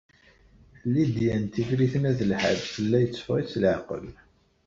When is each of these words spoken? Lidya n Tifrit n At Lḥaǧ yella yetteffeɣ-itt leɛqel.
Lidya 0.91 1.35
n 1.43 1.45
Tifrit 1.53 1.93
n 2.01 2.03
At 2.11 2.19
Lḥaǧ 2.29 2.61
yella 2.75 2.97
yetteffeɣ-itt 3.01 3.59
leɛqel. 3.61 4.07